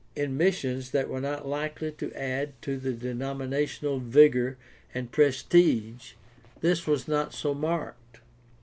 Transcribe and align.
In 0.15 0.35
missions 0.35 0.89
that 0.93 1.09
were 1.09 1.21
not 1.21 1.47
likely 1.47 1.91
to 1.91 2.11
add 2.13 2.59
to 2.63 2.79
the 2.79 2.91
denomi 2.91 3.47
national 3.47 3.99
vigor 3.99 4.57
and 4.95 5.11
prestige 5.11 6.13
this 6.61 6.87
was 6.87 7.07
not 7.07 7.35
so 7.35 7.53
marked. 7.53 8.19